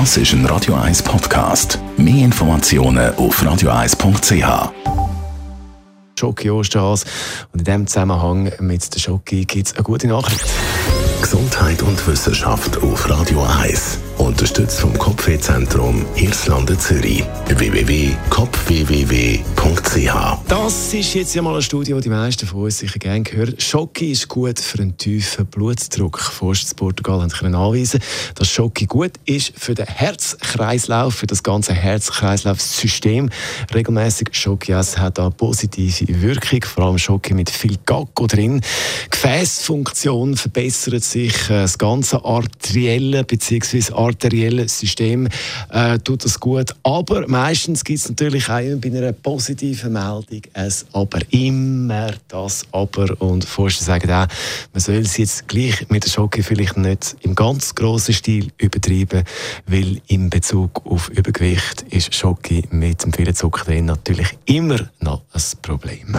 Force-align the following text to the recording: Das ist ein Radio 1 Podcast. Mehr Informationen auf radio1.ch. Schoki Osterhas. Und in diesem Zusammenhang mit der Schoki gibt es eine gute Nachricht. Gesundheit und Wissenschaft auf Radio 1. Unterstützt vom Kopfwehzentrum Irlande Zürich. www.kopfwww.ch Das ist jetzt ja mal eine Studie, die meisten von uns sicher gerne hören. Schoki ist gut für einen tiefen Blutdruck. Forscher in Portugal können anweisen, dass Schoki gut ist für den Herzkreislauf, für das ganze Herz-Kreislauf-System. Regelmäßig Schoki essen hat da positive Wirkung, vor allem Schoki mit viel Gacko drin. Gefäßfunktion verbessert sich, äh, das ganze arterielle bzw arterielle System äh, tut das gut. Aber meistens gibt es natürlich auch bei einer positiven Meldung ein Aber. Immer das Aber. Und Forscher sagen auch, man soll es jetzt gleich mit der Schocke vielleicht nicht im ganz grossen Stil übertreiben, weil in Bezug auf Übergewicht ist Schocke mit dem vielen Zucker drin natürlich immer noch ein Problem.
Das 0.00 0.16
ist 0.16 0.32
ein 0.32 0.44
Radio 0.46 0.74
1 0.74 1.04
Podcast. 1.04 1.78
Mehr 1.96 2.24
Informationen 2.24 3.14
auf 3.14 3.40
radio1.ch. 3.40 4.72
Schoki 6.18 6.50
Osterhas. 6.50 7.04
Und 7.52 7.60
in 7.60 7.64
diesem 7.64 7.86
Zusammenhang 7.86 8.50
mit 8.58 8.92
der 8.92 8.98
Schoki 8.98 9.44
gibt 9.44 9.68
es 9.68 9.74
eine 9.74 9.84
gute 9.84 10.08
Nachricht. 10.08 10.44
Gesundheit 11.22 11.80
und 11.82 12.04
Wissenschaft 12.08 12.76
auf 12.82 13.08
Radio 13.08 13.46
1. 13.62 14.00
Unterstützt 14.24 14.80
vom 14.80 14.98
Kopfwehzentrum 14.98 16.04
Irlande 16.16 16.76
Zürich. 16.78 17.22
www.kopfwww.ch 17.46 20.14
Das 20.48 20.94
ist 20.94 21.14
jetzt 21.14 21.34
ja 21.34 21.42
mal 21.42 21.52
eine 21.52 21.60
Studie, 21.60 21.94
die 22.02 22.08
meisten 22.08 22.46
von 22.46 22.62
uns 22.62 22.78
sicher 22.78 22.98
gerne 22.98 23.24
hören. 23.30 23.54
Schoki 23.58 24.12
ist 24.12 24.28
gut 24.28 24.58
für 24.58 24.78
einen 24.78 24.96
tiefen 24.96 25.44
Blutdruck. 25.44 26.18
Forscher 26.18 26.68
in 26.70 26.76
Portugal 26.76 27.28
können 27.28 27.54
anweisen, 27.54 28.00
dass 28.34 28.48
Schoki 28.48 28.86
gut 28.86 29.12
ist 29.26 29.52
für 29.56 29.74
den 29.74 29.84
Herzkreislauf, 29.84 31.16
für 31.16 31.26
das 31.26 31.42
ganze 31.42 31.74
Herz-Kreislauf-System. 31.74 33.28
Regelmäßig 33.74 34.28
Schoki 34.32 34.72
essen 34.72 35.02
hat 35.02 35.18
da 35.18 35.28
positive 35.28 36.22
Wirkung, 36.22 36.62
vor 36.62 36.86
allem 36.86 36.96
Schoki 36.96 37.34
mit 37.34 37.50
viel 37.50 37.76
Gacko 37.84 38.26
drin. 38.26 38.62
Gefäßfunktion 39.10 40.38
verbessert 40.38 41.04
sich, 41.04 41.34
äh, 41.50 41.64
das 41.64 41.76
ganze 41.76 42.24
arterielle 42.24 43.24
bzw 43.24 43.92
arterielle 44.14 44.68
System 44.68 45.28
äh, 45.70 45.98
tut 45.98 46.24
das 46.24 46.38
gut. 46.38 46.74
Aber 46.82 47.26
meistens 47.28 47.84
gibt 47.84 47.98
es 47.98 48.08
natürlich 48.08 48.48
auch 48.48 48.60
bei 48.80 48.88
einer 48.88 49.12
positiven 49.12 49.92
Meldung 49.92 50.42
ein 50.54 50.72
Aber. 50.92 51.20
Immer 51.30 52.12
das 52.28 52.64
Aber. 52.72 53.20
Und 53.20 53.44
Forscher 53.44 53.84
sagen 53.84 54.10
auch, 54.10 54.26
man 54.72 54.80
soll 54.80 54.96
es 54.96 55.16
jetzt 55.16 55.48
gleich 55.48 55.88
mit 55.90 56.04
der 56.04 56.10
Schocke 56.10 56.42
vielleicht 56.42 56.76
nicht 56.76 57.16
im 57.20 57.34
ganz 57.34 57.74
grossen 57.74 58.14
Stil 58.14 58.50
übertreiben, 58.58 59.24
weil 59.66 60.00
in 60.06 60.30
Bezug 60.30 60.82
auf 60.86 61.08
Übergewicht 61.10 61.82
ist 61.90 62.14
Schocke 62.14 62.62
mit 62.70 63.04
dem 63.04 63.12
vielen 63.12 63.34
Zucker 63.34 63.64
drin 63.64 63.86
natürlich 63.86 64.28
immer 64.46 64.88
noch 65.00 65.22
ein 65.32 65.42
Problem. 65.62 66.18